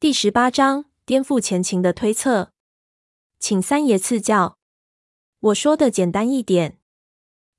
[0.00, 2.52] 第十八章颠覆前情的推测，
[3.38, 4.56] 请三爷赐教。
[5.40, 6.78] 我说的简单一点，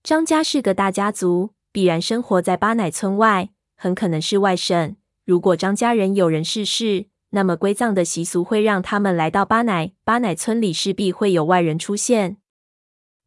[0.02, 4.96] 张家是个大家族，必然生活在巴乃村外，很可能是外省。
[5.24, 9.92] 如果张家人有人逝世，那么归葬的习俗会让他们来到巴乃。
[10.04, 12.38] 巴乃村里势必会有外人出现。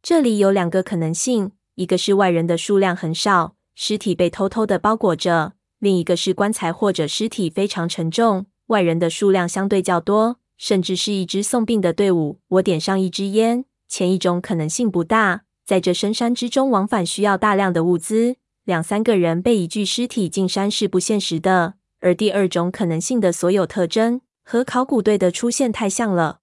[0.03, 8.47] 这里有两个可能性：一个是外人的数量很少，尸体被偷偷的包裹着；另一个是棺材或者尸体非常沉重。
[8.67, 12.39] 外人的数量相对较多，甚至是一支送殡的队伍。
[12.47, 13.65] 我点上一支烟。
[13.87, 21.75] 前一种可能性不大，在这深山之中往返需要大量的物资，两三个人背一具尸体进山是不现实的。
[21.99, 26.39] 而第二种可能性的所有特征和考古队的出现太像了。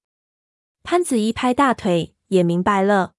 [0.85, 3.13] 潘子一拍大腿，也明白了。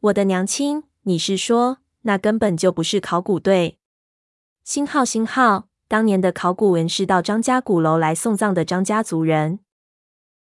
[0.00, 3.78] 我的娘亲，你是说那根本就不是考古队？
[4.62, 5.68] 星号，星号。
[5.92, 9.58] 当年的考古人是到张家鼓楼来送葬的张家族人。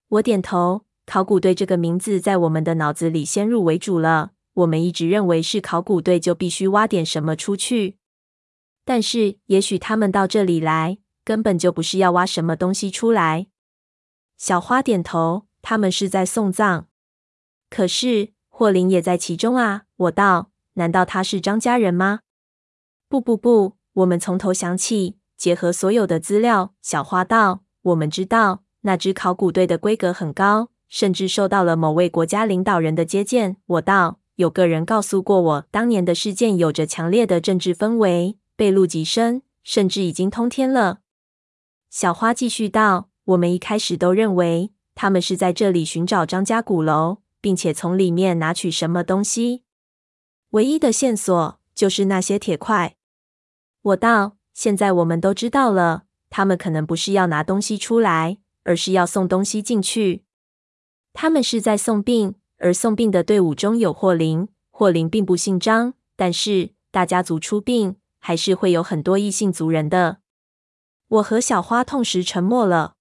[0.06, 0.84] 我点头。
[1.04, 4.30] 考古队这个名字在我们的脑子里先入为主了。
[4.52, 7.96] 我们一直认为是考古队就必须挖点什么出去。
[8.84, 13.48] 但是也许他们到这里来根本就不是要挖什么东西出来。
[14.36, 16.86] 小花点头，他们是在送葬。
[17.68, 19.86] 可是霍林也在其中啊。
[19.96, 22.20] 我道：难道他是张家人吗？
[23.08, 25.16] 不不不，我们从头想起。
[25.40, 40.98] 结合所有的资料，小花道：“我们知道那支考古队的规格很高，甚至受到了某位国家领导人的接见。”我道：“有个人告诉过我，当年的事件有着强烈的政治氛围，被录极深，甚至已经通天了。”
[41.88, 49.62] 小花继续道：“我们一开始都认为他们是在这里寻找张家鼓楼，并且从里面拿取什么东西。
[50.50, 52.96] 唯一的线索就是那些铁块。”
[53.80, 54.36] 我道。
[54.60, 60.22] 现在我们都知道了，他们可能不是要拿东西出来，而是要送东西进去。
[61.14, 64.48] 他们是在送殡，而送殡的队伍中有霍林。
[64.70, 70.18] 霍林并不姓张，但是大家族出殡，还是会有很多异姓族人的。
[71.08, 72.96] 我和小花同时沉默了。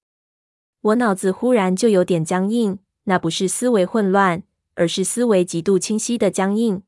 [0.79, 4.43] 我脑子忽然就有点僵硬，那不是思维混乱，
[4.75, 6.83] 而是思维极度清晰的僵硬。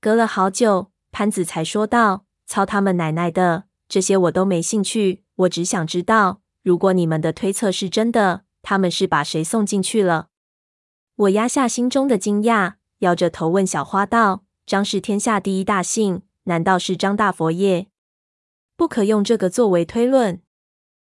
[0.00, 10.28] 隔了好久，潘子才说道：“操他们奶奶的！”这些我都没兴趣，我只想知道，如果你们的推测是真的，他们是把谁送进去了？
[11.14, 17.86] 我压下心中的惊讶，摇着头问小花道：“张是天下第一大姓，难道是张大佛爷？
[18.76, 20.42] 不可用这个作为推论。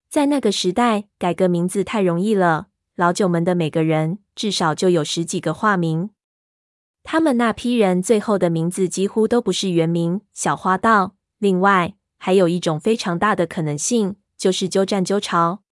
[0.10, 2.68] 在那个时代，改个名字太容易了。
[2.96, 6.12] 老九门的每个人至少就有十几个化名，
[7.04, 15.64] 他们那批人最后的名字几乎都不是原名。”小花道：“另外。”还有一种非常大的可能性，就是鸠占鸠巢。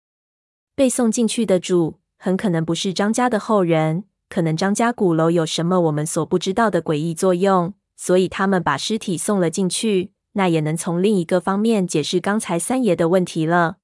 [0.74, 10.12] 被送进去的主很可能不是张家的后人，可能张家鼓楼有什么我们所不知道的诡异作用，所以他们把尸体送了进去。
[10.32, 13.78] 那也能从另一个方面解释刚才三爷的问题了。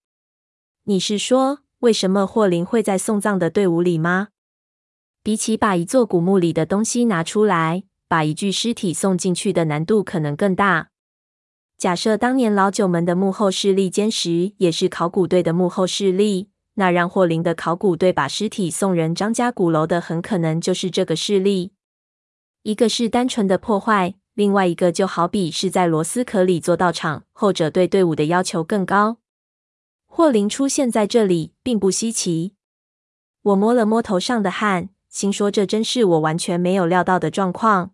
[0.85, 4.29] 你是说，为什么霍林会在送葬的队伍里吗？
[5.23, 10.92] 比起把一座古墓里的东西拿出来，把一具尸体送进去的难度可能更大。
[11.83, 21.73] 假设当年老九门的幕后势力歼十也是考古队的幕后势力，那让霍林的考古队把尸体送人张家鼓楼的，很可能就是这个势力。
[22.63, 29.17] 一个是单纯的破坏，另外一个就好比是在螺丝壳里做道场，后者对队伍的要求更高。
[30.07, 32.55] 霍林出现在这里并不稀奇。
[33.43, 37.91] 我摸了摸头上的汗，心说这真是我完全没有料到的状况。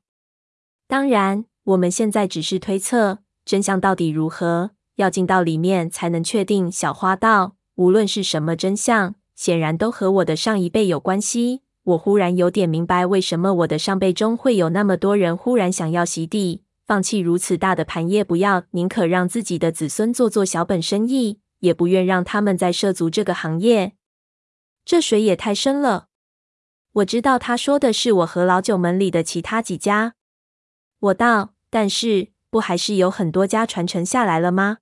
[0.86, 3.20] 当然，我们现在只是推测。
[3.48, 4.72] 真相到底如何？
[4.96, 6.70] 要进到里面才能确定。
[6.70, 11.62] 小花道，无论是什么真相，显然都和我的上一辈有关系。
[11.82, 23.94] 我忽然有点明白，为什么我的上辈中会有那么多人忽然想要席地，放弃如此大的盘业，不要宁可让自己的子孙做做小本生意，也不愿让他们再涉足这个行业。
[24.84, 26.08] 这水也太深了。
[26.92, 30.12] 我知道他说的是我和老九门里的其他几家。
[31.00, 32.28] 我道，但是。
[32.50, 34.78] 不还是有很多家传承下来了吗？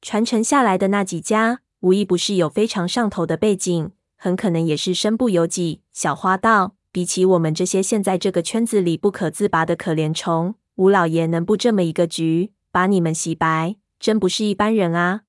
[0.00, 5.82] 传承下来的那几家，无一不是有非常上头的背景，很可能也是身不由己。
[5.92, 15.22] 小花道，比起我们这些现在这个圈子里不可自拔的可怜虫，吴老爷能布这么一个局，把你们洗白，真不是一般人啊！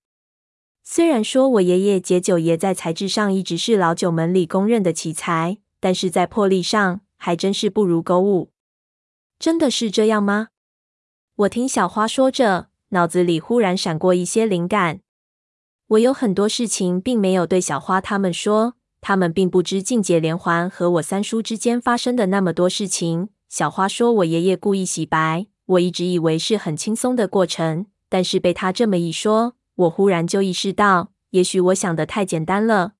[0.83, 8.51] 虽然说我爷爷解九爷在才智上一直是老九门里公认的奇才，但是在魄力上还真是不如狗五。
[9.37, 10.49] 真的是这样吗？
[11.35, 14.99] 我听小花说着，脑子里忽然闪过一些灵感。
[15.87, 23.29] 我有很多事情并没有对小花他们说，他们并不知静解连环和我三叔之间发生的那么多事情。
[23.49, 32.93] 小花说我爷爷故意洗白，我一直以为是很轻松的过程，但是被他这么一说，我忽然就意识到，也许我想的太简单了。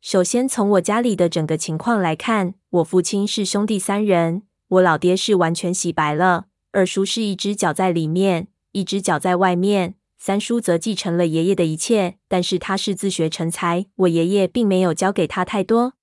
[0.00, 15.94] 首先，从我家里的整个情况来看，我父亲是兄弟三人，我老爹是完全洗白了，二叔是一只脚在里面，一只脚在外面，三叔则继承了爷爷的一切，但是他是自学成才，我爷爷并没有教给他太多。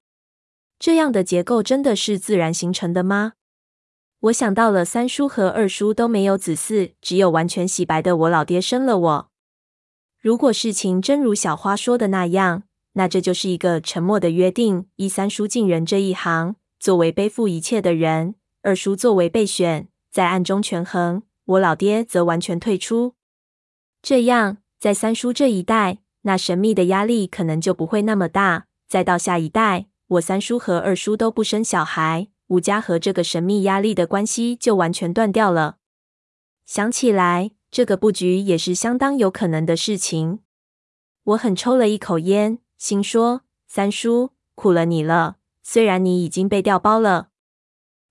[0.77, 3.33] 这样的结构真的是自然形成的吗？
[4.19, 9.29] 我想到了，三叔和二叔都没有子嗣，只有完全洗白的我老爹生了我。
[10.19, 12.63] 如果事情真如小花说的那样，
[12.93, 19.87] 那这就是一个沉默的约定：一三叔进人这一行，作为背负一切的人；二叔作为备选，
[20.17, 23.13] 在暗中权衡；我老爹则完全退出。
[24.01, 32.29] 这样，在三叔这一代，那神秘的压力可能就不会那么大；再到下一代，我三叔和二叔都不生小孩。
[32.47, 35.77] 吴家和这个神秘压力的关系就完全断掉了。
[36.65, 40.39] 想起来，这个布局也是相当有可能的事情。
[41.25, 45.35] 我狠抽了一口烟，心说：“三叔，苦了你了。
[45.61, 47.27] 虽然你已经被调包了。”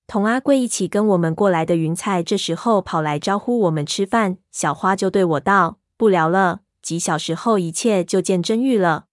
[0.06, 9.06] 同阿贵一起跟我们过来的云彩这时候跑来招呼我们吃饭，小花就对我道：“不聊了，几小时后一切就见真玉了。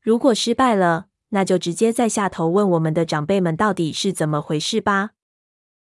[0.00, 5.12] 如果失败了。”那就直接在下头问我们的长辈们到底是怎么回事吧。